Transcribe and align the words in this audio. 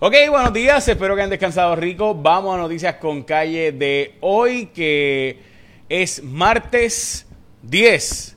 Ok, 0.00 0.14
buenos 0.30 0.52
días, 0.52 0.86
espero 0.86 1.16
que 1.16 1.22
hayan 1.22 1.30
descansado 1.30 1.74
rico. 1.74 2.14
Vamos 2.14 2.54
a 2.54 2.58
noticias 2.58 2.94
con 2.94 3.24
calle 3.24 3.72
de 3.72 4.14
hoy, 4.20 4.66
que 4.66 5.40
es 5.88 6.22
martes 6.22 7.26
10 7.62 8.36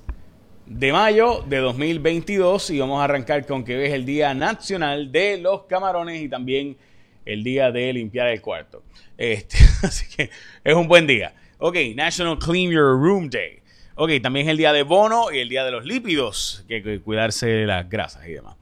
de 0.65 0.91
mayo 0.91 1.43
de 1.47 1.57
2022 1.57 2.71
y 2.71 2.79
vamos 2.79 2.99
a 2.99 3.03
arrancar 3.03 3.45
con 3.45 3.63
que 3.63 3.85
es 3.85 3.93
el 3.93 4.07
Día 4.07 4.33
Nacional 4.33 5.11
de 5.11 5.37
los 5.37 5.65
Camarones 5.65 6.23
y 6.23 6.29
también 6.29 6.77
el 7.25 7.43
día 7.43 7.69
de 7.69 7.93
limpiar 7.93 8.29
el 8.29 8.41
cuarto. 8.41 8.81
Este, 9.15 9.57
así 9.83 10.07
que 10.15 10.31
es 10.63 10.73
un 10.73 10.87
buen 10.87 11.05
día. 11.05 11.35
Ok, 11.59 11.77
National 11.93 12.39
Clean 12.39 12.71
Your 12.71 12.99
Room 12.99 13.29
Day. 13.29 13.59
Ok, 13.93 14.13
también 14.23 14.47
es 14.47 14.51
el 14.51 14.57
día 14.57 14.73
de 14.73 14.81
bono 14.81 15.31
y 15.31 15.37
el 15.37 15.47
día 15.47 15.63
de 15.63 15.69
los 15.69 15.85
lípidos, 15.85 16.65
que 16.67 16.77
hay 16.77 16.81
que 16.81 17.01
cuidarse 17.01 17.45
de 17.45 17.67
las 17.67 17.87
grasas 17.87 18.27
y 18.27 18.31
demás. 18.31 18.55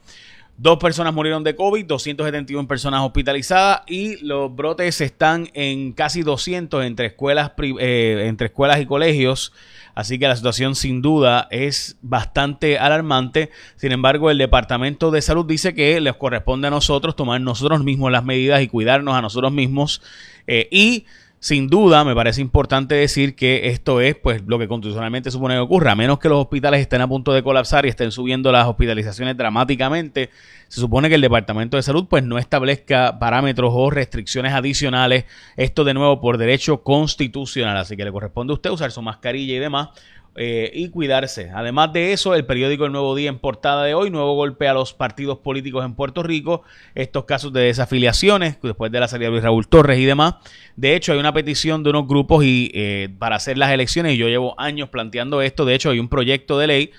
Dos 0.61 0.77
personas 0.77 1.13
murieron 1.13 1.45
de 1.45 1.55
COVID, 1.55 1.85
271 1.85 2.67
personas 2.67 2.99
hospitalizadas 3.03 3.83
y 3.87 4.17
los 4.17 4.53
brotes 4.53 4.99
están 4.99 5.49
en 5.53 5.93
casi 5.93 6.21
200 6.21 6.83
entre 6.83 7.05
escuelas, 7.05 7.53
eh, 7.79 8.25
entre 8.27 8.47
escuelas 8.47 8.81
y 8.81 8.85
colegios. 8.85 9.53
Así 9.95 10.19
que 10.19 10.27
la 10.27 10.35
situación 10.35 10.75
sin 10.75 11.01
duda 11.01 11.47
es 11.49 11.97
bastante 12.01 12.77
alarmante. 12.77 13.51
Sin 13.77 13.93
embargo, 13.93 14.29
el 14.31 14.37
Departamento 14.37 15.11
de 15.11 15.21
Salud 15.21 15.45
dice 15.45 15.73
que 15.73 16.01
les 16.01 16.15
corresponde 16.15 16.67
a 16.67 16.71
nosotros 16.71 17.15
tomar 17.15 17.39
nosotros 17.39 17.81
mismos 17.85 18.11
las 18.11 18.25
medidas 18.25 18.61
y 18.61 18.67
cuidarnos 18.67 19.15
a 19.15 19.21
nosotros 19.21 19.53
mismos. 19.53 20.01
Eh, 20.45 20.67
y 20.71 21.05
sin 21.41 21.69
duda, 21.69 22.03
me 22.03 22.13
parece 22.13 22.41
importante 22.41 22.95
decir 22.95 23.33
que 23.33 23.69
esto 23.69 24.01
es 24.01 24.15
pues 24.15 24.43
lo 24.45 24.59
que 24.59 24.67
constitucionalmente 24.67 25.31
supone 25.31 25.53
que 25.53 25.61
ocurra. 25.61 25.93
A 25.93 25.95
menos 25.95 26.19
que 26.19 26.27
los 26.27 26.41
hospitales 26.41 26.81
estén 26.81 26.99
a 26.99 27.07
punto 27.07 27.31
de 27.31 27.41
colapsar 27.41 27.85
y 27.85 27.89
estén 27.89 28.11
subiendo 28.11 28.51
las 28.51 28.67
hospitalizaciones 28.67 29.37
dramáticamente, 29.37 30.31
se 30.67 30.81
supone 30.81 31.07
que 31.07 31.15
el 31.15 31.21
Departamento 31.21 31.77
de 31.77 31.83
Salud 31.83 32.07
pues 32.09 32.25
no 32.25 32.37
establezca 32.37 33.19
parámetros 33.19 33.71
o 33.73 33.89
restricciones 33.89 34.53
adicionales. 34.53 35.25
Esto 35.55 35.85
de 35.85 35.93
nuevo 35.93 36.19
por 36.19 36.37
derecho 36.37 36.83
constitucional. 36.83 37.77
Así 37.77 37.95
que 37.95 38.03
le 38.03 38.11
corresponde 38.11 38.51
a 38.51 38.55
usted 38.55 38.69
usar 38.69 38.91
su 38.91 39.01
mascarilla 39.01 39.55
y 39.55 39.59
demás 39.59 39.89
eh, 40.35 40.71
y 40.73 40.89
cuidarse. 40.89 41.51
Además 41.53 41.91
de 41.91 42.13
eso, 42.13 42.33
el 42.33 42.45
periódico 42.45 42.85
El 42.85 42.91
Nuevo 42.91 43.13
Día 43.15 43.29
en 43.29 43.39
portada 43.39 43.83
de 43.83 43.93
hoy, 43.93 44.09
nuevo 44.09 44.35
golpe 44.35 44.67
a 44.67 44.73
los 44.73 44.93
partidos 44.93 45.39
políticos 45.39 45.83
en 45.83 45.95
Puerto 45.95 46.23
Rico, 46.23 46.61
estos 46.95 47.25
casos 47.25 47.51
de 47.51 47.61
desafiliaciones 47.61 48.57
después 48.61 48.91
de 48.91 48.99
la 48.99 49.07
salida 49.07 49.27
de 49.27 49.31
Luis 49.31 49.43
Raúl 49.43 49.67
Torres 49.67 49.99
y 49.99 50.05
demás. 50.05 50.35
De 50.77 50.95
hecho, 50.95 51.11
hay 51.11 51.19
una 51.19 51.33
petición 51.33 51.83
de 51.83 51.89
unos 51.89 52.07
grupos 52.07 52.45
y 52.45 52.71
eh, 52.73 53.09
para 53.19 53.35
hacer 53.35 53.57
las 53.57 53.71
elecciones, 53.71 54.13
y 54.13 54.17
yo 54.17 54.29
llevo 54.29 54.57
años 54.57 54.89
planteando 54.89 55.41
esto, 55.41 55.65
de 55.65 55.75
hecho 55.75 55.89
hay 55.89 55.99
un 55.99 56.07
proyecto 56.07 56.57
de 56.57 56.67
ley 56.67 56.91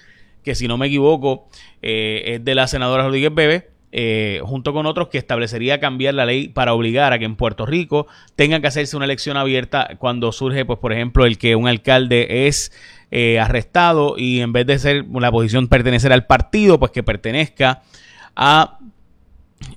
que 0.42 0.54
si 0.54 0.68
no 0.68 0.76
me 0.76 0.88
equivoco 0.88 1.48
eh, 1.80 2.22
es 2.26 2.44
de 2.44 2.54
la 2.54 2.66
senadora 2.66 3.04
Rodríguez 3.04 3.34
Bebe, 3.34 3.70
junto 4.42 4.72
con 4.72 4.86
otros 4.86 5.08
que 5.08 5.18
establecería 5.18 5.80
cambiar 5.80 6.14
la 6.14 6.24
ley 6.24 6.48
para 6.48 6.74
obligar 6.74 7.12
a 7.12 7.18
que 7.18 7.24
en 7.24 7.34
Puerto 7.34 7.66
Rico 7.66 8.06
tenga 8.36 8.60
que 8.60 8.68
hacerse 8.68 8.96
una 8.96 9.04
elección 9.04 9.36
abierta 9.36 9.96
cuando 9.98 10.30
surge, 10.30 10.64
pues 10.64 10.78
por 10.78 10.92
ejemplo, 10.92 11.26
el 11.26 11.38
que 11.38 11.56
un 11.56 11.66
alcalde 11.66 12.46
es 12.46 12.70
eh, 13.10 13.40
arrestado 13.40 14.14
y 14.16 14.40
en 14.40 14.52
vez 14.52 14.66
de 14.66 14.78
ser 14.78 15.04
la 15.12 15.32
posición 15.32 15.68
pertenecer 15.68 16.12
al 16.12 16.26
partido, 16.26 16.78
pues 16.78 16.92
que 16.92 17.02
pertenezca 17.02 17.82
a 18.36 18.78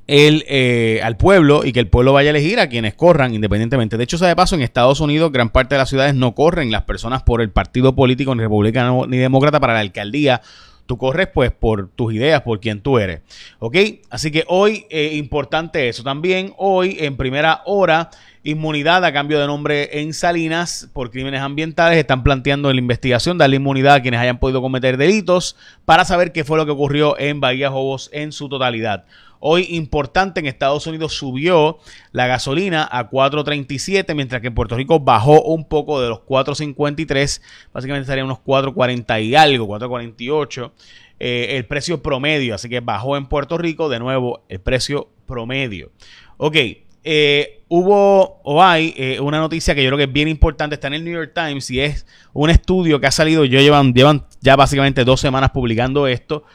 el, 0.08 0.46
eh, 0.48 1.02
al 1.04 1.18
pueblo 1.18 1.66
y 1.66 1.74
que 1.74 1.80
el 1.80 1.88
pueblo 1.88 2.14
vaya 2.14 2.30
a 2.30 2.32
elegir 2.32 2.60
a 2.60 2.68
quienes 2.68 2.94
corran 2.94 3.34
independientemente. 3.34 3.98
De 3.98 4.04
hecho, 4.04 4.18
sea 4.18 4.28
de 4.28 4.36
paso, 4.36 4.56
en 4.56 4.62
Estados 4.62 5.00
Unidos 5.00 5.32
gran 5.32 5.50
parte 5.50 5.76
de 5.76 5.80
las 5.80 5.90
ciudades 5.90 6.16
no 6.16 6.36
corren 6.36 6.72
las 6.72 6.84
personas 6.84 7.24
por 7.24 7.42
el 7.42 7.50
partido 7.50 7.96
político, 7.96 8.36
ni 8.36 8.42
republicano 8.42 9.06
ni 9.08 9.18
demócrata 9.18 9.60
para 9.60 9.74
la 9.74 9.80
alcaldía. 9.80 10.42
Tú 10.86 10.98
corres 10.98 11.28
pues 11.34 11.52
por 11.52 11.90
tus 11.90 12.14
ideas, 12.14 12.42
por 12.42 12.60
quien 12.60 12.82
tú 12.82 12.98
eres. 13.00 13.22
¿Ok? 13.60 13.78
Así 14.10 14.32
que 14.32 14.44
hoy, 14.48 14.86
eh, 14.90 15.12
importante 15.14 15.88
eso. 15.88 16.04
También 16.04 16.54
hoy, 16.58 16.98
en 17.00 17.16
primera 17.16 17.62
hora, 17.66 18.10
inmunidad 18.44 19.06
a 19.06 19.14
cambio 19.14 19.40
de 19.40 19.48
nombre 19.48 20.02
en 20.02 20.14
Salinas 20.14 20.90
por 20.94 21.10
crímenes 21.10 21.42
ambientales. 21.42 21.98
Están 21.98 22.24
planteando 22.24 22.72
la 22.72 22.80
investigación 22.80 23.38
darle 23.38 23.56
inmunidad 23.56 23.96
a 23.96 24.02
quienes 24.02 24.20
hayan 24.20 24.40
podido 24.40 24.62
cometer 24.62 24.98
delitos 24.98 25.56
para 25.86 26.04
saber 26.06 26.32
qué 26.34 26.44
fue 26.44 26.58
lo 26.58 26.66
que 26.66 26.72
ocurrió 26.72 27.18
en 27.18 27.40
Bahía 27.40 27.70
Jobos 27.70 28.10
en 28.12 28.32
su 28.32 28.50
totalidad. 28.50 29.06
Hoy 29.46 29.68
importante 29.72 30.40
en 30.40 30.46
Estados 30.46 30.88
Unidos 30.88 31.16
subió 31.16 31.78
la 32.14 32.28
gasolina 32.28 32.88
a 32.90 33.10
4.37, 33.10 34.16
mientras 34.16 34.40
que 34.40 34.48
en 34.48 34.56
Puerto 34.56 34.78
Rico 34.78 35.02
bajó 35.02 35.42
un 35.42 35.68
poco 35.68 36.02
de 36.02 36.08
los 36.08 36.20
4.53, 36.20 37.42
básicamente 37.74 38.04
estaría 38.04 38.24
unos 38.24 38.38
4.40 38.38 39.22
y 39.22 39.36
algo, 39.36 39.68
4.48. 39.68 40.72
Eh, 41.20 41.58
el 41.58 41.66
precio 41.66 42.02
promedio, 42.02 42.56
así 42.56 42.70
que 42.70 42.80
bajó 42.80 43.18
en 43.18 43.26
Puerto 43.26 43.58
Rico 43.58 43.90
de 43.90 44.00
nuevo 44.00 44.46
el 44.48 44.62
precio 44.62 45.10
promedio. 45.26 45.92
Ok, 46.38 46.56
eh, 47.04 47.64
hubo 47.68 48.40
o 48.46 48.64
hay 48.64 48.94
eh, 48.96 49.20
una 49.20 49.40
noticia 49.40 49.76
que 49.76 49.84
yo 49.84 49.90
creo 49.90 49.98
que 49.98 50.06
es 50.06 50.14
bien 50.14 50.30
importante, 50.30 50.76
está 50.76 50.88
en 50.88 50.94
el 50.94 51.04
New 51.04 51.16
York 51.16 51.34
Times 51.36 51.70
y 51.70 51.82
es 51.82 52.08
un 52.32 52.50
estudio 52.50 53.02
que 53.02 53.08
ha 53.08 53.12
salido, 53.12 53.44
yo 53.44 53.60
llevan, 53.60 53.94
llevan 53.94 54.26
ya 54.40 54.56
básicamente 54.56 55.04
dos 55.04 55.20
semanas 55.20 55.50
publicando 55.50 56.08
esto, 56.08 56.46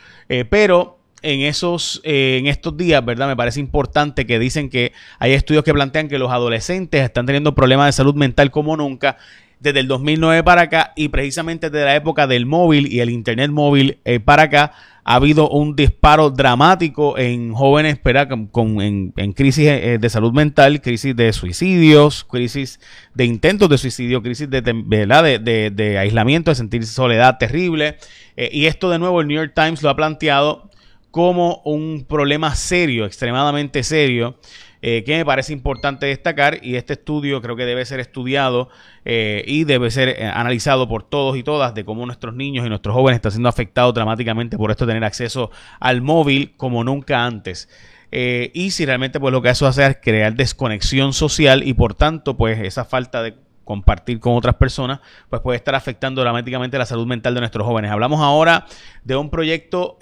pero 0.48 0.97
en 1.22 1.40
esos 1.40 2.00
en 2.04 2.46
estos 2.46 2.76
días, 2.76 3.04
¿verdad? 3.04 3.28
Me 3.28 3.36
parece 3.36 3.60
importante 3.60 4.26
que 4.26 4.38
dicen 4.38 4.70
que 4.70 4.92
hay 5.18 5.32
estudios 5.32 5.64
que 5.64 5.72
plantean 5.72 6.08
que 6.08 6.18
los 6.18 6.30
adolescentes 6.30 7.02
están 7.02 7.26
teniendo 7.26 7.54
problemas 7.54 7.86
de 7.86 7.92
salud 7.92 8.14
mental 8.14 8.50
como 8.50 8.76
nunca 8.76 9.16
desde 9.60 9.80
el 9.80 9.88
2009 9.88 10.42
para 10.44 10.62
acá 10.62 10.92
y 10.96 11.08
precisamente 11.08 11.70
desde 11.70 11.84
la 11.84 11.96
época 11.96 12.26
del 12.26 12.46
móvil 12.46 12.92
y 12.92 13.00
el 13.00 13.10
internet 13.10 13.50
móvil 13.50 13.98
eh, 14.04 14.20
para 14.20 14.44
acá 14.44 14.72
ha 15.04 15.14
habido 15.14 15.48
un 15.48 15.74
disparo 15.74 16.28
dramático 16.28 17.16
en 17.16 17.54
jóvenes 17.54 17.94
espera, 17.94 18.28
con, 18.28 18.80
en, 18.82 19.32
crisis 19.32 19.66
eh, 19.66 19.96
de 19.98 20.10
salud 20.10 20.34
mental, 20.34 20.82
crisis 20.82 21.16
de 21.16 21.32
suicidios, 21.32 22.24
crisis 22.24 22.78
de 23.14 23.24
intentos 23.24 23.70
de 23.70 23.78
suicidio, 23.78 24.22
crisis 24.22 24.50
de, 24.50 24.60
de, 24.60 25.70
de, 25.74 25.98
aislamiento, 25.98 26.50
de 26.50 26.56
sentir 26.56 26.84
soledad 26.84 27.38
terrible. 27.38 27.96
Eh, 28.36 28.50
y 28.52 28.66
esto 28.66 28.90
de 28.90 28.98
nuevo 28.98 29.22
el 29.22 29.28
New 29.28 29.38
York 29.38 29.52
Times 29.54 29.82
lo 29.82 29.88
ha 29.88 29.96
planteado 29.96 30.68
como 31.10 31.62
un 31.64 32.04
problema 32.08 32.54
serio, 32.54 33.04
extremadamente 33.06 33.82
serio. 33.82 34.36
Eh, 34.80 35.02
que 35.02 35.16
me 35.16 35.24
parece 35.24 35.52
importante 35.52 36.06
destacar 36.06 36.60
y 36.62 36.76
este 36.76 36.92
estudio 36.92 37.42
creo 37.42 37.56
que 37.56 37.64
debe 37.64 37.84
ser 37.84 37.98
estudiado 37.98 38.68
eh, 39.04 39.42
y 39.44 39.64
debe 39.64 39.90
ser 39.90 40.08
eh, 40.10 40.24
analizado 40.24 40.88
por 40.88 41.02
todos 41.02 41.36
y 41.36 41.42
todas 41.42 41.74
de 41.74 41.84
cómo 41.84 42.06
nuestros 42.06 42.36
niños 42.36 42.64
y 42.64 42.68
nuestros 42.68 42.94
jóvenes 42.94 43.16
están 43.16 43.32
siendo 43.32 43.48
afectados 43.48 43.92
dramáticamente 43.92 44.56
por 44.56 44.70
esto 44.70 44.86
de 44.86 44.90
tener 44.90 45.04
acceso 45.04 45.50
al 45.80 46.00
móvil 46.00 46.54
como 46.56 46.84
nunca 46.84 47.24
antes. 47.24 47.68
y 48.12 48.70
si 48.70 48.86
realmente 48.86 49.18
pues 49.18 49.32
lo 49.32 49.42
que 49.42 49.50
eso 49.50 49.66
hace 49.66 49.84
es 49.84 49.98
crear 50.00 50.34
desconexión 50.34 51.12
social 51.12 51.66
y 51.66 51.74
por 51.74 51.94
tanto 51.94 52.36
pues 52.36 52.60
esa 52.60 52.84
falta 52.84 53.20
de 53.24 53.34
compartir 53.64 54.20
con 54.20 54.34
otras 54.34 54.54
personas, 54.54 55.00
pues 55.28 55.42
puede 55.42 55.56
estar 55.56 55.74
afectando 55.74 56.22
dramáticamente 56.22 56.78
la 56.78 56.86
salud 56.86 57.06
mental 57.06 57.34
de 57.34 57.40
nuestros 57.40 57.66
jóvenes. 57.66 57.90
Hablamos 57.90 58.20
ahora 58.20 58.64
de 59.04 59.16
un 59.16 59.28
proyecto 59.28 59.98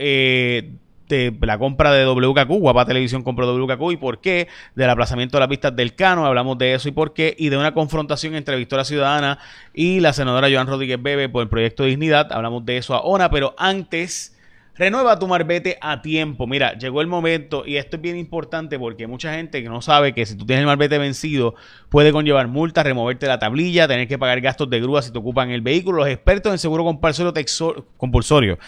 de 1.09 1.37
la 1.41 1.59
compra 1.59 1.93
de 1.93 2.07
WKQ, 2.07 2.49
Guapa 2.49 2.87
Televisión 2.87 3.23
compró 3.23 3.47
WKQ 3.47 3.93
y 3.93 3.97
por 3.97 4.21
qué, 4.21 4.49
del 4.75 4.91
aplazamiento 4.91 5.37
de 5.37 5.41
las 5.41 5.49
vistas 5.49 5.75
del 5.75 5.95
Cano, 5.95 6.27
hablamos 6.27 6.59
de 6.59 6.75
eso 6.75 6.89
y 6.89 6.93
por 6.93 7.13
qué, 7.13 7.35
y 7.39 7.49
de 7.49 7.57
una 7.57 7.75
confrontación 7.75 8.35
entre 8.35 8.57
Victoria 8.57 8.85
Ciudadana 8.85 9.39
y 9.73 10.01
la 10.01 10.13
senadora 10.13 10.49
Joan 10.51 10.67
Rodríguez 10.67 11.03
Bebe 11.03 11.29
por 11.29 11.43
el 11.43 11.49
proyecto 11.49 11.83
de 11.83 11.91
dignidad, 11.91 12.33
hablamos 12.33 12.65
de 12.67 12.79
eso 12.79 12.95
ahora, 12.95 13.31
pero 13.31 13.55
antes... 13.59 14.33
Renueva 14.79 15.19
tu 15.19 15.27
marbete 15.27 15.79
a 15.81 16.03
tiempo. 16.03 16.47
Mira, 16.47 16.77
llegó 16.77 17.01
el 17.01 17.07
momento 17.07 17.65
y 17.65 17.77
esto 17.77 17.97
es 17.97 18.03
bien 18.03 18.19
importante 18.19 18.79
porque 18.79 19.07
mucha 19.07 19.33
gente 19.33 19.63
que 19.63 19.71
no 19.71 19.81
sabe 19.81 20.13
que 20.13 20.27
si 20.27 20.37
tú 20.37 20.45
tienes 20.45 20.61
el 20.61 20.67
marbete 20.67 20.99
vencido 20.99 21.55
puede 21.89 22.13
conllevar 22.13 22.47
multas, 22.49 22.85
removerte 22.85 23.27
la 23.27 23.39
tablilla, 23.39 23.89
tener 23.89 24.07
que 24.07 24.19
pagar 24.19 24.39
gastos 24.43 24.69
de 24.69 24.79
grúa 24.79 25.01
si 25.01 25.13
te 25.13 25.19
ocupan 25.19 25.51
el 25.51 25.63
vehículo. 25.63 26.01
Los 26.01 26.09
expertos 26.09 26.53
en 26.53 26.59
seguro 26.59 26.85
compulsorio 26.85 28.59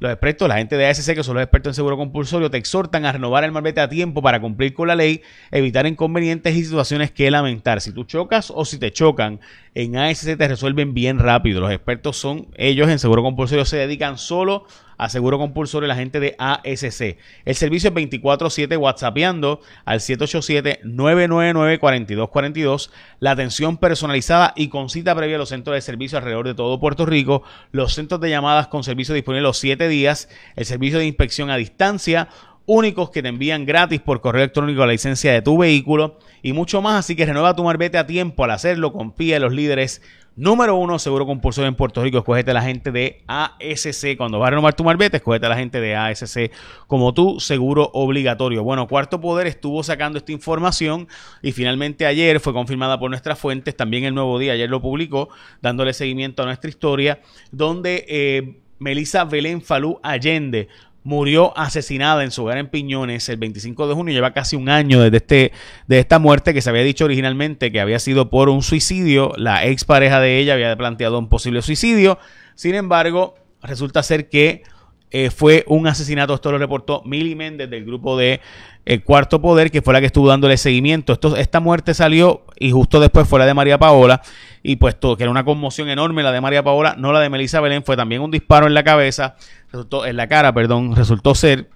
los 0.00 0.12
expertos, 0.12 0.48
la 0.48 0.58
gente 0.58 0.76
de 0.76 0.86
ASC, 0.86 1.14
que 1.14 1.22
son 1.22 1.34
los 1.34 1.42
expertos 1.42 1.70
en 1.70 1.74
seguro 1.74 1.96
compulsorio, 1.96 2.50
te 2.50 2.56
exhortan 2.56 3.04
a 3.04 3.12
renovar 3.12 3.44
el 3.44 3.52
marbete 3.52 3.80
a 3.80 3.88
tiempo 3.88 4.22
para 4.22 4.40
cumplir 4.40 4.72
con 4.74 4.88
la 4.88 4.94
ley, 4.94 5.22
evitar 5.50 5.86
inconvenientes 5.86 6.54
y 6.54 6.64
situaciones 6.64 7.10
que 7.10 7.30
lamentar. 7.30 7.80
Si 7.80 7.92
tú 7.92 8.04
chocas 8.04 8.52
o 8.54 8.64
si 8.64 8.78
te 8.78 8.92
chocan, 8.92 9.40
en 9.74 9.96
ASC 9.96 10.36
te 10.36 10.48
resuelven 10.48 10.94
bien 10.94 11.18
rápido. 11.18 11.60
Los 11.60 11.72
expertos 11.72 12.16
son 12.16 12.48
ellos 12.56 12.88
en 12.88 12.98
seguro 12.98 13.22
compulsorio, 13.22 13.64
se 13.64 13.76
dedican 13.76 14.18
solo 14.18 14.64
a 14.64 14.87
seguro 15.08 15.38
compulsorio 15.38 15.86
la 15.86 15.94
gente 15.94 16.18
de 16.18 16.34
ASC. 16.38 17.16
El 17.44 17.54
servicio 17.54 17.90
es 17.90 17.94
24-7 17.94 18.76
WhatsAppeando 18.76 19.60
al 19.84 20.00
787-999-4242. 20.00 22.90
La 23.20 23.30
atención 23.30 23.76
personalizada 23.76 24.52
y 24.56 24.66
con 24.68 24.90
cita 24.90 25.14
previa 25.14 25.36
a 25.36 25.38
los 25.38 25.50
centros 25.50 25.76
de 25.76 25.82
servicio 25.82 26.18
alrededor 26.18 26.46
de 26.46 26.54
todo 26.54 26.80
Puerto 26.80 27.06
Rico. 27.06 27.44
Los 27.70 27.94
centros 27.94 28.20
de 28.20 28.30
llamadas 28.30 28.66
con 28.66 28.82
servicio 28.82 29.14
disponible 29.14 29.42
los 29.42 29.58
7 29.58 29.86
días. 29.86 30.28
El 30.56 30.64
servicio 30.64 30.98
de 30.98 31.06
inspección 31.06 31.50
a 31.50 31.56
distancia 31.56 32.28
únicos 32.68 33.10
que 33.10 33.22
te 33.22 33.28
envían 33.28 33.64
gratis 33.64 34.00
por 34.00 34.20
correo 34.20 34.42
electrónico 34.42 34.84
la 34.84 34.92
licencia 34.92 35.32
de 35.32 35.40
tu 35.40 35.56
vehículo 35.56 36.18
y 36.42 36.52
mucho 36.52 36.82
más. 36.82 37.00
Así 37.00 37.16
que 37.16 37.24
renueva 37.24 37.56
tu 37.56 37.64
marbete 37.64 37.98
a 37.98 38.06
tiempo 38.06 38.44
al 38.44 38.50
hacerlo. 38.50 38.92
Confía 38.92 39.36
en 39.36 39.42
los 39.42 39.54
líderes. 39.54 40.02
Número 40.38 40.76
uno, 40.76 41.00
seguro 41.00 41.26
compulsorio 41.26 41.66
en 41.66 41.74
Puerto 41.74 42.00
Rico. 42.00 42.18
Escogete 42.18 42.52
a 42.52 42.54
la 42.54 42.62
gente 42.62 42.92
de 42.92 43.24
ASC. 43.26 44.16
Cuando 44.16 44.38
vas 44.38 44.46
a 44.46 44.50
renovar 44.50 44.72
tu 44.72 44.84
marbete, 44.84 45.16
escogete 45.16 45.46
a 45.46 45.48
la 45.48 45.56
gente 45.56 45.80
de 45.80 45.96
ASC 45.96 46.52
como 46.86 47.12
tu 47.12 47.40
seguro 47.40 47.90
obligatorio. 47.92 48.62
Bueno, 48.62 48.86
Cuarto 48.86 49.20
Poder 49.20 49.48
estuvo 49.48 49.82
sacando 49.82 50.16
esta 50.16 50.30
información 50.30 51.08
y 51.42 51.50
finalmente 51.50 52.06
ayer 52.06 52.38
fue 52.38 52.52
confirmada 52.52 53.00
por 53.00 53.10
nuestras 53.10 53.36
fuentes. 53.36 53.76
También 53.76 54.04
el 54.04 54.14
Nuevo 54.14 54.38
Día 54.38 54.52
ayer 54.52 54.70
lo 54.70 54.80
publicó, 54.80 55.28
dándole 55.60 55.92
seguimiento 55.92 56.44
a 56.44 56.46
nuestra 56.46 56.70
historia, 56.70 57.20
donde 57.50 58.04
eh, 58.06 58.60
Melissa 58.78 59.24
Belén 59.24 59.60
Falú 59.60 59.98
Allende 60.04 60.68
murió 61.08 61.56
asesinada 61.56 62.22
en 62.22 62.30
su 62.30 62.42
hogar 62.42 62.58
en 62.58 62.68
Piñones 62.68 63.30
el 63.30 63.38
25 63.38 63.88
de 63.88 63.94
junio. 63.94 64.12
Lleva 64.12 64.34
casi 64.34 64.56
un 64.56 64.68
año 64.68 65.00
desde 65.00 65.16
este, 65.16 65.52
de 65.86 66.00
esta 66.00 66.18
muerte 66.18 66.52
que 66.52 66.60
se 66.60 66.68
había 66.68 66.82
dicho 66.82 67.06
originalmente 67.06 67.72
que 67.72 67.80
había 67.80 67.98
sido 67.98 68.28
por 68.28 68.50
un 68.50 68.62
suicidio. 68.62 69.32
La 69.38 69.64
expareja 69.64 70.20
de 70.20 70.38
ella 70.38 70.52
había 70.52 70.76
planteado 70.76 71.18
un 71.18 71.30
posible 71.30 71.62
suicidio. 71.62 72.18
Sin 72.56 72.74
embargo, 72.74 73.36
resulta 73.62 74.02
ser 74.02 74.28
que 74.28 74.64
eh, 75.10 75.30
fue 75.30 75.64
un 75.68 75.86
asesinato. 75.86 76.34
Esto 76.34 76.52
lo 76.52 76.58
reportó 76.58 77.02
Milly 77.04 77.34
Méndez 77.34 77.70
del 77.70 77.84
grupo 77.84 78.16
de 78.16 78.40
El 78.84 78.98
eh, 78.98 79.00
Cuarto 79.00 79.40
Poder, 79.40 79.70
que 79.70 79.80
fue 79.80 79.94
la 79.94 80.00
que 80.00 80.06
estuvo 80.06 80.28
dándole 80.28 80.56
seguimiento. 80.58 81.14
Esto, 81.14 81.34
esta 81.36 81.60
muerte 81.60 81.94
salió 81.94 82.42
y 82.58 82.72
justo 82.72 83.00
después 83.00 83.26
fue 83.26 83.38
la 83.38 83.46
de 83.46 83.54
María 83.54 83.78
Paola. 83.78 84.20
Y 84.62 84.76
pues 84.76 85.00
todo, 85.00 85.16
que 85.16 85.22
era 85.22 85.30
una 85.30 85.44
conmoción 85.44 85.88
enorme 85.88 86.22
la 86.22 86.32
de 86.32 86.40
María 86.40 86.62
Paola, 86.62 86.94
no 86.98 87.12
la 87.12 87.20
de 87.20 87.30
Melissa 87.30 87.60
Belén, 87.60 87.84
fue 87.84 87.96
también 87.96 88.20
un 88.20 88.30
disparo 88.30 88.66
en 88.66 88.74
la 88.74 88.84
cabeza, 88.84 89.36
resultó, 89.72 90.04
en 90.04 90.16
la 90.16 90.28
cara, 90.28 90.52
perdón, 90.52 90.94
resultó 90.94 91.34
ser 91.34 91.70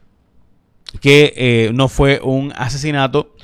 que 1.00 1.32
eh, 1.37 1.70
no 1.73 1.88
fue 1.88 2.20
un 2.23 2.52
asesinato. 2.55 3.34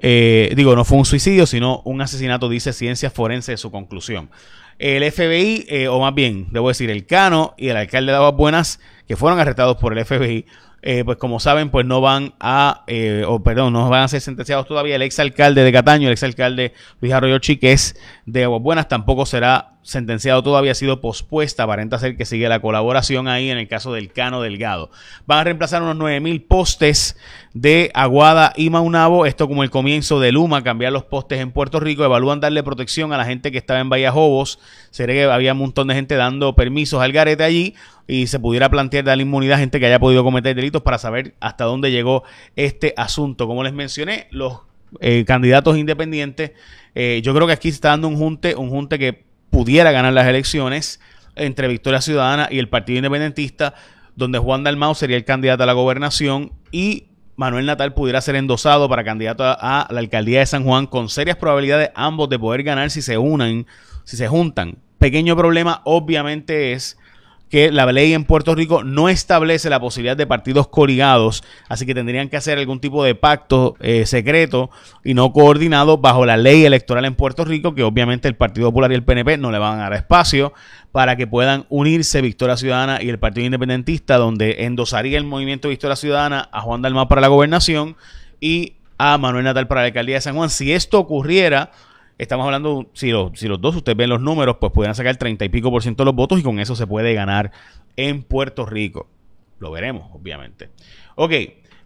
digo, 0.00 0.76
no 0.76 0.84
fue 0.84 0.98
un 0.98 1.04
suicidio, 1.04 1.46
sino 1.46 1.82
un 1.84 2.00
asesinato, 2.00 2.48
dice 2.48 2.72
Ciencia 2.72 3.10
Forense 3.10 3.52
de 3.52 3.56
su 3.56 3.72
conclusión. 3.72 4.30
El 4.78 5.10
FBI, 5.10 5.86
o 5.88 5.98
más 6.00 6.14
bien, 6.14 6.48
debo 6.50 6.68
decir, 6.68 6.90
el 6.90 7.06
Cano 7.06 7.54
y 7.56 7.68
el 7.68 7.78
alcalde 7.78 8.12
de 8.12 8.18
Aguas 8.18 8.36
Buenas 8.36 8.78
que 9.06 9.16
fueron 9.16 9.38
arrestados 9.38 9.76
por 9.76 9.96
el 9.96 10.04
FBI, 10.04 10.46
eh, 10.82 11.04
pues 11.04 11.16
como 11.18 11.40
saben, 11.40 11.70
pues 11.70 11.86
no 11.86 12.00
van 12.00 12.34
a, 12.38 12.84
eh, 12.86 13.24
o 13.26 13.42
perdón, 13.42 13.72
no 13.72 13.88
van 13.88 14.02
a 14.02 14.08
ser 14.08 14.20
sentenciados 14.20 14.66
todavía. 14.66 14.96
El 14.96 15.02
exalcalde 15.02 15.62
de 15.62 15.72
Cataño, 15.72 16.08
el 16.08 16.12
exalcalde 16.12 16.74
Luis 17.00 17.12
Arroyo 17.12 17.38
Chiques 17.38 17.96
de 18.24 18.44
Aguas 18.44 18.62
Buenas, 18.62 18.88
tampoco 18.88 19.26
será 19.26 19.75
sentenciado 19.86 20.42
todavía, 20.42 20.72
ha 20.72 20.74
sido 20.74 21.00
pospuesta, 21.00 21.62
aparenta 21.62 22.00
ser 22.00 22.16
que 22.16 22.24
sigue 22.24 22.48
la 22.48 22.60
colaboración 22.60 23.28
ahí 23.28 23.50
en 23.50 23.58
el 23.58 23.68
caso 23.68 23.92
del 23.92 24.12
Cano 24.12 24.42
Delgado. 24.42 24.90
Van 25.26 25.38
a 25.38 25.44
reemplazar 25.44 25.80
unos 25.80 25.94
9000 25.96 26.42
postes 26.42 27.16
de 27.54 27.92
Aguada 27.94 28.52
y 28.56 28.68
Maunabo, 28.68 29.26
esto 29.26 29.46
como 29.46 29.62
el 29.62 29.70
comienzo 29.70 30.18
de 30.18 30.32
Luma, 30.32 30.64
cambiar 30.64 30.92
los 30.92 31.04
postes 31.04 31.38
en 31.40 31.52
Puerto 31.52 31.78
Rico, 31.78 32.04
evalúan 32.04 32.40
darle 32.40 32.64
protección 32.64 33.12
a 33.12 33.16
la 33.16 33.24
gente 33.24 33.52
que 33.52 33.58
estaba 33.58 33.78
en 33.78 33.88
Jobos, 34.10 34.58
se 34.90 35.06
que 35.06 35.22
había 35.22 35.52
un 35.52 35.58
montón 35.58 35.86
de 35.86 35.94
gente 35.94 36.16
dando 36.16 36.56
permisos 36.56 37.00
al 37.00 37.12
garete 37.12 37.44
allí 37.44 37.74
y 38.08 38.26
se 38.26 38.40
pudiera 38.40 38.68
plantear 38.68 39.04
darle 39.04 39.22
inmunidad 39.22 39.54
a 39.54 39.58
gente 39.58 39.78
que 39.78 39.86
haya 39.86 40.00
podido 40.00 40.24
cometer 40.24 40.56
delitos 40.56 40.82
para 40.82 40.98
saber 40.98 41.34
hasta 41.38 41.64
dónde 41.64 41.92
llegó 41.92 42.24
este 42.56 42.92
asunto. 42.96 43.46
Como 43.46 43.62
les 43.62 43.72
mencioné, 43.72 44.26
los 44.32 44.62
eh, 45.00 45.24
candidatos 45.24 45.78
independientes, 45.78 46.52
eh, 46.96 47.20
yo 47.22 47.32
creo 47.34 47.46
que 47.46 47.52
aquí 47.52 47.70
se 47.70 47.76
está 47.76 47.90
dando 47.90 48.08
un 48.08 48.16
junte, 48.16 48.56
un 48.56 48.68
junte 48.68 48.98
que 48.98 49.25
pudiera 49.56 49.90
ganar 49.90 50.12
las 50.12 50.26
elecciones 50.26 51.00
entre 51.34 51.66
Victoria 51.66 52.02
Ciudadana 52.02 52.46
y 52.50 52.58
el 52.58 52.68
Partido 52.68 52.98
Independentista, 52.98 53.72
donde 54.14 54.38
Juan 54.38 54.64
Dalmau 54.64 54.94
sería 54.94 55.16
el 55.16 55.24
candidato 55.24 55.62
a 55.62 55.66
la 55.66 55.72
gobernación 55.72 56.52
y 56.72 57.04
Manuel 57.36 57.64
Natal 57.64 57.94
pudiera 57.94 58.20
ser 58.20 58.36
endosado 58.36 58.86
para 58.86 59.02
candidato 59.02 59.44
a, 59.46 59.88
la 59.88 60.00
alcaldía 60.00 60.40
de 60.40 60.46
San 60.46 60.62
Juan 60.62 60.86
con 60.86 61.08
serias 61.08 61.38
probabilidades 61.38 61.88
ambos 61.94 62.28
de 62.28 62.38
poder 62.38 62.64
ganar 62.64 62.90
si 62.90 63.00
se 63.00 63.16
unan, 63.16 63.66
si 64.04 64.18
se 64.18 64.28
juntan. 64.28 64.76
Pequeño 64.98 65.34
problema 65.34 65.80
obviamente 65.84 66.72
es 66.72 66.98
que 67.48 67.70
la 67.70 67.90
ley 67.92 68.12
en 68.12 68.24
Puerto 68.24 68.54
Rico 68.54 68.82
no 68.82 69.08
establece 69.08 69.70
la 69.70 69.80
posibilidad 69.80 70.16
de 70.16 70.26
partidos 70.26 70.66
coligados, 70.66 71.44
así 71.68 71.86
que 71.86 71.94
tendrían 71.94 72.28
que 72.28 72.36
hacer 72.36 72.58
algún 72.58 72.80
tipo 72.80 73.04
de 73.04 73.14
pacto 73.14 73.76
eh, 73.80 74.04
secreto 74.06 74.70
y 75.04 75.14
no 75.14 75.32
coordinado 75.32 75.98
bajo 75.98 76.26
la 76.26 76.36
ley 76.36 76.64
electoral 76.64 77.04
en 77.04 77.14
Puerto 77.14 77.44
Rico, 77.44 77.74
que 77.74 77.84
obviamente 77.84 78.26
el 78.26 78.34
Partido 78.34 78.68
Popular 78.68 78.90
y 78.90 78.96
el 78.96 79.04
PNP 79.04 79.38
no 79.38 79.52
le 79.52 79.58
van 79.58 79.78
a 79.78 79.82
dar 79.82 79.94
espacio 79.94 80.52
para 80.90 81.16
que 81.16 81.26
puedan 81.26 81.66
unirse 81.68 82.20
Victoria 82.20 82.56
Ciudadana 82.56 83.02
y 83.02 83.10
el 83.10 83.18
Partido 83.18 83.46
Independentista, 83.46 84.16
donde 84.16 84.64
endosaría 84.64 85.18
el 85.18 85.24
movimiento 85.24 85.68
Victoria 85.68 85.94
Ciudadana 85.94 86.48
a 86.52 86.62
Juan 86.62 86.82
Dalmau 86.82 87.06
para 87.06 87.20
la 87.20 87.28
gobernación 87.28 87.96
y 88.40 88.74
a 88.98 89.18
Manuel 89.18 89.44
Natal 89.44 89.68
para 89.68 89.82
la 89.82 89.88
alcaldía 89.88 90.16
de 90.16 90.20
San 90.22 90.34
Juan. 90.34 90.50
Si 90.50 90.72
esto 90.72 90.98
ocurriera, 90.98 91.70
Estamos 92.18 92.46
hablando, 92.46 92.86
si, 92.94 93.12
si 93.34 93.46
los 93.48 93.60
dos, 93.60 93.76
ustedes 93.76 93.96
ven 93.96 94.08
los 94.08 94.20
números, 94.20 94.56
pues 94.58 94.72
pueden 94.72 94.94
sacar 94.94 95.10
el 95.10 95.18
30 95.18 95.44
y 95.44 95.48
pico 95.50 95.70
por 95.70 95.82
ciento 95.82 96.02
de 96.02 96.06
los 96.06 96.14
votos 96.14 96.40
y 96.40 96.42
con 96.42 96.58
eso 96.58 96.74
se 96.74 96.86
puede 96.86 97.12
ganar 97.12 97.52
en 97.96 98.22
Puerto 98.22 98.64
Rico. 98.64 99.08
Lo 99.58 99.70
veremos, 99.70 100.08
obviamente. 100.12 100.70
Ok, 101.14 101.32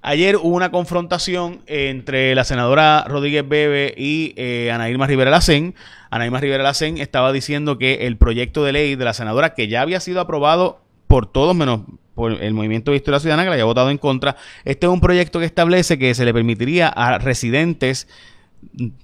ayer 0.03 0.37
hubo 0.37 0.55
una 0.55 0.71
confrontación 0.71 1.63
entre 1.67 2.35
la 2.37 2.45
senadora 2.45 3.05
Rodríguez 3.09 3.49
Bebe 3.49 3.93
y 3.97 4.33
eh, 4.37 4.71
Ana 4.73 4.89
Irma 4.89 5.09
Rivera 5.09 5.33
Lacén. 5.33 5.75
Ana 6.11 6.29
Rivera 6.39 6.63
Lacén 6.63 6.99
estaba 6.99 7.33
diciendo 7.33 7.77
que 7.77 8.07
el 8.07 8.17
proyecto 8.17 8.65
de 8.65 8.73
ley 8.73 8.95
de 8.95 9.05
la 9.05 9.15
senadora, 9.15 9.55
que 9.55 9.67
ya 9.67 9.83
había 9.83 9.99
sido 9.99 10.21
aprobado 10.21 10.81
por 11.09 11.27
todos 11.27 11.57
menos 11.57 11.81
por 12.15 12.33
el 12.33 12.55
movimiento 12.55 12.93
de 12.93 12.99
Historia 12.99 13.19
Ciudadana, 13.19 13.45
que 13.45 13.49
la 13.49 13.55
había 13.55 13.65
votado 13.65 13.91
en 13.91 13.99
contra, 13.99 14.37
este 14.65 14.87
es 14.87 14.93
un 14.93 15.01
proyecto 15.01 15.41
que 15.41 15.45
establece 15.45 15.99
que 15.99 16.15
se 16.15 16.25
le 16.25 16.33
permitiría 16.33 16.89
a 16.89 17.19
residentes 17.19 18.07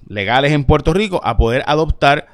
legales 0.07 0.51
en 0.51 0.63
Puerto 0.63 0.93
Rico 0.93 1.21
a 1.23 1.37
poder 1.37 1.63
adoptar, 1.67 2.27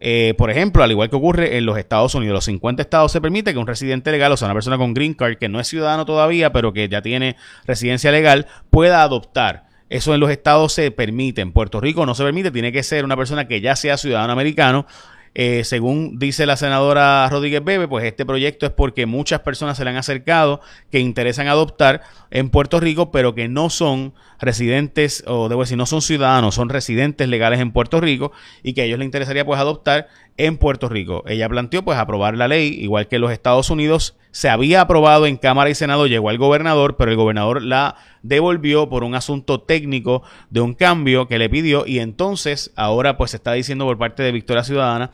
eh, 0.00 0.34
por 0.36 0.50
ejemplo, 0.50 0.82
al 0.82 0.90
igual 0.90 1.10
que 1.10 1.16
ocurre 1.16 1.56
en 1.56 1.66
los 1.66 1.78
Estados 1.78 2.14
Unidos, 2.14 2.34
los 2.34 2.44
50 2.44 2.82
estados 2.82 3.12
se 3.12 3.20
permite 3.20 3.52
que 3.52 3.58
un 3.58 3.66
residente 3.66 4.10
legal, 4.10 4.32
o 4.32 4.36
sea, 4.36 4.46
una 4.46 4.54
persona 4.54 4.78
con 4.78 4.94
green 4.94 5.14
card 5.14 5.36
que 5.38 5.48
no 5.48 5.60
es 5.60 5.68
ciudadano 5.68 6.04
todavía, 6.04 6.52
pero 6.52 6.72
que 6.72 6.88
ya 6.88 7.02
tiene 7.02 7.36
residencia 7.66 8.10
legal, 8.10 8.46
pueda 8.70 9.02
adoptar. 9.02 9.66
Eso 9.88 10.14
en 10.14 10.20
los 10.20 10.30
estados 10.30 10.72
se 10.72 10.90
permite, 10.90 11.42
en 11.42 11.52
Puerto 11.52 11.78
Rico 11.78 12.06
no 12.06 12.14
se 12.14 12.24
permite, 12.24 12.50
tiene 12.50 12.72
que 12.72 12.82
ser 12.82 13.04
una 13.04 13.16
persona 13.16 13.46
que 13.46 13.60
ya 13.60 13.76
sea 13.76 13.98
ciudadano 13.98 14.32
americano. 14.32 14.86
Eh, 15.34 15.64
según 15.64 16.18
dice 16.18 16.44
la 16.44 16.56
senadora 16.56 17.26
Rodríguez 17.30 17.64
Bebe, 17.64 17.88
pues 17.88 18.04
este 18.04 18.26
proyecto 18.26 18.66
es 18.66 18.72
porque 18.72 19.06
muchas 19.06 19.40
personas 19.40 19.78
se 19.78 19.84
le 19.84 19.90
han 19.90 19.96
acercado 19.96 20.60
que 20.90 20.98
interesan 20.98 21.48
adoptar 21.48 22.02
en 22.30 22.50
Puerto 22.50 22.80
Rico, 22.80 23.10
pero 23.10 23.34
que 23.34 23.48
no 23.48 23.70
son 23.70 24.12
residentes, 24.42 25.24
o 25.26 25.48
debo 25.48 25.62
decir, 25.62 25.78
no 25.78 25.86
son 25.86 26.02
ciudadanos, 26.02 26.56
son 26.56 26.68
residentes 26.68 27.28
legales 27.28 27.60
en 27.60 27.72
Puerto 27.72 28.00
Rico 28.00 28.32
y 28.62 28.74
que 28.74 28.82
a 28.82 28.84
ellos 28.84 28.98
les 28.98 29.06
interesaría 29.06 29.44
pues 29.46 29.60
adoptar 29.60 30.08
en 30.36 30.58
Puerto 30.58 30.88
Rico. 30.88 31.22
Ella 31.26 31.48
planteó 31.48 31.82
pues 31.84 31.98
aprobar 31.98 32.36
la 32.36 32.48
ley, 32.48 32.68
igual 32.80 33.08
que 33.08 33.18
los 33.18 33.32
Estados 33.32 33.70
Unidos 33.70 34.16
se 34.32 34.48
había 34.48 34.80
aprobado 34.80 35.26
en 35.26 35.36
Cámara 35.36 35.70
y 35.70 35.74
Senado, 35.74 36.06
llegó 36.06 36.30
al 36.30 36.38
gobernador, 36.38 36.96
pero 36.96 37.10
el 37.10 37.16
gobernador 37.16 37.62
la 37.62 37.96
devolvió 38.22 38.88
por 38.88 39.04
un 39.04 39.14
asunto 39.14 39.60
técnico 39.60 40.22
de 40.50 40.60
un 40.60 40.74
cambio 40.74 41.28
que 41.28 41.38
le 41.38 41.48
pidió 41.48 41.86
y 41.86 41.98
entonces 41.98 42.72
ahora 42.76 43.16
pues 43.16 43.32
se 43.32 43.36
está 43.36 43.52
diciendo 43.52 43.84
por 43.84 43.98
parte 43.98 44.22
de 44.22 44.32
Victoria 44.32 44.64
Ciudadana 44.64 45.10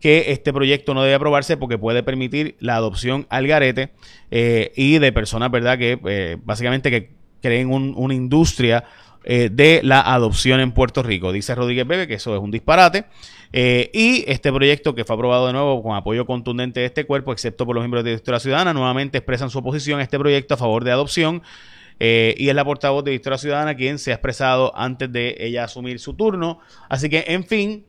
que 0.00 0.32
este 0.32 0.52
proyecto 0.52 0.94
no 0.94 1.02
debe 1.02 1.14
aprobarse 1.14 1.56
porque 1.56 1.78
puede 1.78 2.02
permitir 2.02 2.56
la 2.58 2.74
adopción 2.74 3.26
al 3.30 3.46
garete 3.46 3.92
eh, 4.32 4.72
y 4.74 4.98
de 4.98 5.12
personas, 5.12 5.50
¿verdad? 5.50 5.78
Que 5.78 6.00
eh, 6.04 6.38
básicamente 6.42 6.90
que 6.90 7.21
creen 7.42 7.70
una 7.70 8.14
industria 8.14 8.84
eh, 9.24 9.50
de 9.52 9.80
la 9.84 10.00
adopción 10.00 10.60
en 10.60 10.72
Puerto 10.72 11.02
Rico. 11.02 11.30
Dice 11.30 11.54
Rodríguez 11.54 11.86
Bebe 11.86 12.08
que 12.08 12.14
eso 12.14 12.34
es 12.34 12.40
un 12.40 12.50
disparate. 12.50 13.04
Eh, 13.52 13.90
y 13.92 14.24
este 14.26 14.50
proyecto 14.50 14.94
que 14.94 15.04
fue 15.04 15.14
aprobado 15.14 15.46
de 15.46 15.52
nuevo 15.52 15.82
con 15.82 15.94
apoyo 15.94 16.24
contundente 16.24 16.80
de 16.80 16.86
este 16.86 17.04
cuerpo, 17.04 17.32
excepto 17.32 17.66
por 17.66 17.74
los 17.74 17.82
miembros 17.82 18.02
de 18.02 18.14
Historia 18.14 18.40
Ciudadana, 18.40 18.72
nuevamente 18.72 19.18
expresan 19.18 19.50
su 19.50 19.58
oposición 19.58 20.00
a 20.00 20.02
este 20.02 20.18
proyecto 20.18 20.54
a 20.54 20.56
favor 20.56 20.84
de 20.84 20.90
adopción. 20.90 21.42
Eh, 22.00 22.34
y 22.36 22.48
es 22.48 22.54
la 22.54 22.64
portavoz 22.64 23.04
de 23.04 23.14
Historia 23.14 23.38
Ciudadana 23.38 23.76
quien 23.76 23.98
se 23.98 24.10
ha 24.10 24.14
expresado 24.14 24.76
antes 24.76 25.12
de 25.12 25.36
ella 25.38 25.64
asumir 25.64 26.00
su 26.00 26.14
turno. 26.14 26.58
Así 26.88 27.08
que, 27.08 27.24
en 27.28 27.44
fin, 27.44 27.84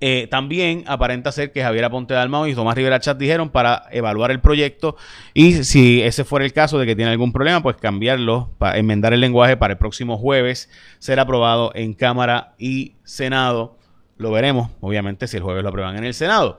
eh, 0.00 0.26
también 0.30 0.84
aparenta 0.86 1.32
ser 1.32 1.52
que 1.52 1.62
Javier 1.62 1.84
Aponte 1.84 2.14
Dalmau 2.14 2.46
y 2.46 2.54
Tomás 2.54 2.74
Rivera 2.74 3.00
Chat 3.00 3.16
dijeron 3.16 3.48
para 3.48 3.84
evaluar 3.90 4.30
el 4.30 4.40
proyecto 4.40 4.96
y 5.32 5.64
si 5.64 6.02
ese 6.02 6.24
fuera 6.24 6.44
el 6.44 6.52
caso 6.52 6.78
de 6.78 6.84
que 6.84 6.94
tiene 6.94 7.10
algún 7.10 7.32
problema, 7.32 7.62
pues 7.62 7.76
cambiarlo, 7.76 8.50
para 8.58 8.76
enmendar 8.78 9.14
el 9.14 9.20
lenguaje 9.20 9.56
para 9.56 9.72
el 9.72 9.78
próximo 9.78 10.18
jueves 10.18 10.68
ser 10.98 11.20
aprobado 11.20 11.72
en 11.74 11.94
Cámara 11.94 12.54
y 12.58 12.96
Senado. 13.04 13.78
Lo 14.18 14.30
veremos, 14.30 14.70
obviamente, 14.80 15.26
si 15.26 15.38
el 15.38 15.42
jueves 15.42 15.62
lo 15.62 15.70
aprueban 15.70 15.96
en 15.96 16.04
el 16.04 16.14
Senado. 16.14 16.58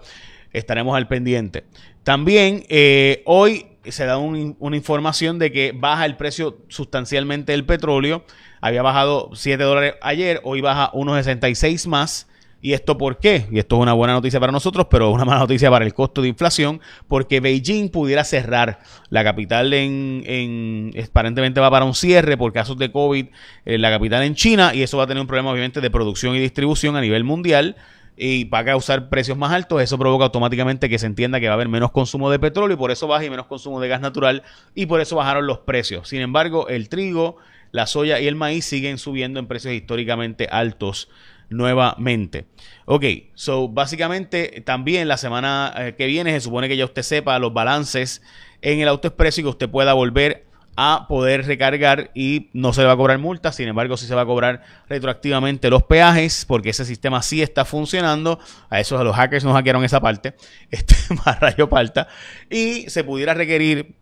Estaremos 0.52 0.96
al 0.96 1.08
pendiente. 1.08 1.66
También 2.04 2.64
eh, 2.70 3.22
hoy 3.26 3.68
se 3.84 4.06
da 4.06 4.18
una 4.18 4.76
información 4.76 5.38
de 5.38 5.52
que 5.52 5.72
baja 5.72 6.06
el 6.06 6.18
precio 6.18 6.58
sustancialmente 6.68 7.52
del 7.52 7.66
petróleo. 7.66 8.26
Había 8.62 8.82
bajado 8.82 9.30
7 9.34 9.64
dólares 9.64 9.96
ayer, 10.02 10.42
hoy 10.44 10.62
baja 10.62 10.90
unos 10.94 11.18
66 11.18 11.88
más 11.88 12.28
¿Y 12.66 12.74
esto 12.74 12.98
por 12.98 13.20
qué? 13.20 13.46
Y 13.52 13.60
esto 13.60 13.76
es 13.76 13.84
una 13.84 13.94
buena 13.94 14.14
noticia 14.14 14.40
para 14.40 14.52
nosotros, 14.52 14.88
pero 14.90 15.12
una 15.12 15.24
mala 15.24 15.42
noticia 15.42 15.70
para 15.70 15.86
el 15.86 15.94
costo 15.94 16.24
de 16.24 16.30
inflación, 16.30 16.82
porque 17.08 17.40
Beijing 17.40 17.90
pudiera 17.90 18.24
cerrar. 18.24 18.80
La 19.10 19.24
capital 19.24 19.72
en, 19.72 20.24
en 20.26 20.92
aparentemente 21.00 21.60
va 21.60 21.70
para 21.70 21.86
un 21.86 21.94
cierre 21.94 22.38
por 22.38 22.54
casos 22.54 22.76
de 22.80 22.92
COVID, 22.92 23.28
la 23.66 23.92
capital 23.92 24.24
en 24.24 24.34
China, 24.34 24.74
y 24.74 24.82
eso 24.82 24.98
va 24.98 25.04
a 25.04 25.08
tener 25.08 25.22
un 25.22 25.28
problema 25.28 25.52
obviamente 25.52 25.80
de 25.80 25.92
producción 25.92 26.36
y 26.36 26.40
distribución 26.40 26.96
a 26.96 27.02
nivel 27.02 27.24
mundial 27.24 27.76
y 28.18 28.46
va 28.46 28.60
a 28.60 28.66
causar 28.66 29.10
precios 29.10 29.38
más 29.38 29.52
altos, 29.52 29.80
eso 29.84 30.00
provoca 30.00 30.26
automáticamente 30.26 30.90
que 30.90 30.98
se 30.98 31.06
entienda 31.06 31.40
que 31.40 31.46
va 31.46 31.54
a 31.54 31.58
haber 31.58 31.70
menos 31.70 31.92
consumo 31.92 32.32
de 32.32 32.40
petróleo 32.40 32.74
y 32.74 32.80
por 32.80 32.90
eso 32.90 33.08
baja 33.08 33.26
y 33.26 33.30
menos 33.30 33.46
consumo 33.46 33.80
de 33.80 33.90
gas 33.90 34.02
natural 34.02 34.42
y 34.74 34.88
por 34.88 35.02
eso 35.02 35.18
bajaron 35.18 35.46
los 35.46 35.60
precios. 35.60 36.10
Sin 36.10 36.22
embargo, 36.22 36.68
el 36.68 36.90
trigo, 36.90 37.38
la 37.72 37.86
soya 37.86 38.20
y 38.20 38.26
el 38.26 38.34
maíz 38.34 38.66
siguen 38.66 38.98
subiendo 38.98 39.40
en 39.40 39.46
precios 39.46 39.76
históricamente 39.76 40.48
altos 40.50 41.10
nuevamente. 41.50 42.46
Ok, 42.86 43.04
so 43.34 43.68
básicamente 43.68 44.62
también 44.66 45.08
la 45.08 45.18
semana 45.18 45.74
eh, 45.78 45.96
que 45.98 46.06
viene 46.06 46.32
se 46.32 46.42
supone 46.42 46.68
que 46.68 46.78
ya 46.78 46.86
usted 46.86 47.02
sepa 47.02 47.40
los 47.40 47.54
balances 47.54 48.22
en 48.62 48.80
el 48.80 48.88
auto 48.88 49.08
expreso 49.08 49.42
y 49.42 49.44
que 49.44 49.50
usted 49.50 49.70
pueda 49.70 49.94
volver 49.94 50.46
a 50.78 51.06
poder 51.08 51.46
recargar 51.46 52.12
y 52.14 52.50
no 52.54 52.74
se 52.74 52.82
le 52.82 52.88
va 52.88 52.94
a 52.94 52.98
cobrar 52.98 53.18
multa, 53.18 53.52
sin 53.54 53.68
embargo 53.68 53.96
sí 53.96 54.08
se 54.08 54.16
va 54.16 54.24
a 54.24 54.26
cobrar 54.26 54.62
retroactivamente 54.90 55.70
los 55.70 55.84
peajes 55.84 56.46
porque 56.46 56.72
ese 56.72 56.84
sistema 56.84 57.22
sí 57.22 57.42
está 57.42 57.64
funcionando, 57.64 58.40
a 58.70 58.82
esos 58.82 59.00
a 59.00 59.04
los 59.04 59.16
hackers 59.16 59.46
nos 59.46 59.54
hackearon 59.54 59.86
esa 59.86 60.02
parte, 60.02 60.36
este 60.72 60.96
más 61.26 61.40
rayo 61.40 61.68
falta, 61.68 62.08
y 62.50 62.90
se 62.90 63.04
pudiera 63.04 63.34
requerir 63.34 63.96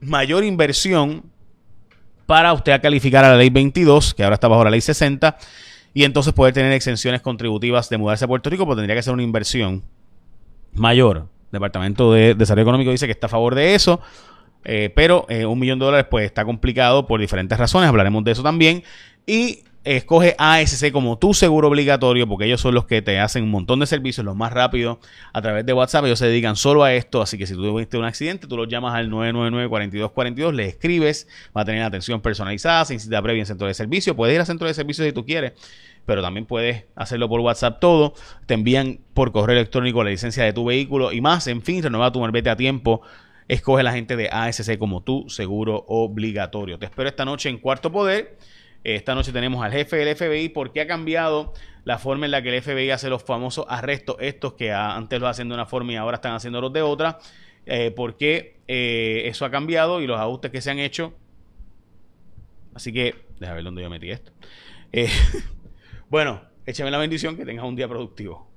mayor 0.00 0.44
inversión 0.44 1.30
para 2.26 2.54
usted 2.54 2.80
calificar 2.80 3.24
a 3.24 3.30
la 3.30 3.36
ley 3.36 3.50
22, 3.50 4.14
que 4.14 4.24
ahora 4.24 4.34
está 4.34 4.48
bajo 4.48 4.64
la 4.64 4.70
ley 4.70 4.80
60, 4.80 5.36
y 5.94 6.02
entonces 6.02 6.32
poder 6.32 6.52
tener 6.52 6.72
exenciones 6.72 7.22
contributivas 7.22 7.88
de 7.88 7.96
mudarse 7.96 8.24
a 8.24 8.28
Puerto 8.28 8.50
Rico, 8.50 8.66
pues 8.66 8.76
tendría 8.76 8.96
que 8.96 9.02
ser 9.02 9.14
una 9.14 9.22
inversión 9.22 9.84
mayor. 10.72 11.28
Departamento 11.52 12.12
de 12.12 12.34
Desarrollo 12.34 12.64
Económico 12.64 12.90
dice 12.90 13.06
que 13.06 13.12
está 13.12 13.28
a 13.28 13.30
favor 13.30 13.54
de 13.54 13.76
eso. 13.76 14.00
Eh, 14.64 14.90
pero 14.94 15.26
eh, 15.28 15.46
un 15.46 15.58
millón 15.58 15.78
de 15.78 15.84
dólares 15.84 16.06
pues 16.10 16.24
está 16.24 16.44
complicado 16.44 17.06
por 17.06 17.20
diferentes 17.20 17.56
razones, 17.56 17.88
hablaremos 17.88 18.24
de 18.24 18.32
eso 18.32 18.42
también. 18.42 18.82
Y 19.26 19.60
escoge 19.84 20.34
ASC 20.38 20.90
como 20.90 21.18
tu 21.18 21.34
seguro 21.34 21.68
obligatorio 21.68 22.26
porque 22.26 22.46
ellos 22.46 22.60
son 22.60 22.74
los 22.74 22.86
que 22.86 23.02
te 23.02 23.20
hacen 23.20 23.44
un 23.44 23.50
montón 23.50 23.80
de 23.80 23.86
servicios, 23.86 24.24
los 24.24 24.34
más 24.34 24.52
rápidos 24.52 24.98
a 25.32 25.42
través 25.42 25.66
de 25.66 25.72
WhatsApp. 25.72 26.06
Ellos 26.06 26.18
se 26.18 26.26
dedican 26.26 26.56
solo 26.56 26.82
a 26.82 26.94
esto, 26.94 27.20
así 27.20 27.36
que 27.36 27.46
si 27.46 27.54
tú 27.54 27.62
tuviste 27.62 27.98
un 27.98 28.04
accidente, 28.04 28.46
tú 28.46 28.56
los 28.56 28.68
llamas 28.68 28.94
al 28.94 29.10
999-4242, 29.10 30.52
le 30.52 30.66
escribes, 30.66 31.28
va 31.56 31.62
a 31.62 31.64
tener 31.64 31.82
atención 31.82 32.20
personalizada, 32.20 32.84
sin 32.86 32.98
cita 32.98 33.20
previa 33.22 33.40
en 33.40 33.46
centro 33.46 33.66
de 33.66 33.74
servicio. 33.74 34.16
Puedes 34.16 34.34
ir 34.34 34.40
al 34.40 34.46
centro 34.46 34.66
de 34.66 34.74
servicio 34.74 35.04
si 35.04 35.12
tú 35.12 35.24
quieres, 35.24 35.52
pero 36.06 36.22
también 36.22 36.46
puedes 36.46 36.84
hacerlo 36.96 37.28
por 37.28 37.40
WhatsApp 37.40 37.78
todo. 37.80 38.14
Te 38.46 38.54
envían 38.54 39.00
por 39.12 39.32
correo 39.32 39.56
electrónico 39.56 40.02
la 40.02 40.10
licencia 40.10 40.44
de 40.44 40.52
tu 40.52 40.64
vehículo 40.64 41.12
y 41.12 41.20
más. 41.20 41.46
En 41.46 41.62
fin, 41.62 41.82
renueva 41.82 42.10
tu 42.10 42.20
marbete 42.20 42.50
a 42.50 42.56
tiempo 42.56 43.02
escoge 43.46 43.82
la 43.82 43.92
gente 43.92 44.16
de 44.16 44.28
ASC 44.30 44.78
como 44.78 45.02
tu 45.02 45.28
seguro 45.28 45.84
obligatorio. 45.88 46.78
Te 46.78 46.86
espero 46.86 47.10
esta 47.10 47.26
noche 47.26 47.50
en 47.50 47.58
Cuarto 47.58 47.92
Poder. 47.92 48.38
Esta 48.84 49.14
noche 49.14 49.32
tenemos 49.32 49.64
al 49.64 49.72
jefe 49.72 49.96
del 49.96 50.14
FBI 50.14 50.50
porque 50.50 50.82
ha 50.82 50.86
cambiado 50.86 51.54
la 51.84 51.98
forma 51.98 52.26
en 52.26 52.30
la 52.30 52.42
que 52.42 52.54
el 52.54 52.62
FBI 52.62 52.90
hace 52.90 53.08
los 53.08 53.22
famosos 53.22 53.64
arrestos, 53.68 54.16
estos 54.20 54.54
que 54.54 54.72
antes 54.72 55.20
lo 55.20 55.26
hacen 55.26 55.48
de 55.48 55.54
una 55.54 55.66
forma 55.66 55.92
y 55.92 55.96
ahora 55.96 56.16
están 56.16 56.34
haciendo 56.34 56.60
los 56.60 56.72
de 56.72 56.82
otra. 56.82 57.18
Eh, 57.66 57.92
porque 57.92 58.60
eh, 58.68 59.22
eso 59.24 59.44
ha 59.44 59.50
cambiado 59.50 60.02
y 60.02 60.06
los 60.06 60.20
ajustes 60.20 60.50
que 60.50 60.60
se 60.60 60.70
han 60.70 60.78
hecho. 60.78 61.14
Así 62.74 62.92
que, 62.92 63.14
déjame 63.38 63.56
ver 63.56 63.64
dónde 63.64 63.82
yo 63.82 63.90
metí 63.90 64.10
esto. 64.10 64.32
Eh, 64.92 65.08
bueno, 66.10 66.42
échame 66.66 66.90
la 66.90 66.98
bendición, 66.98 67.36
que 67.36 67.44
tengas 67.44 67.64
un 67.64 67.76
día 67.76 67.88
productivo. 67.88 68.50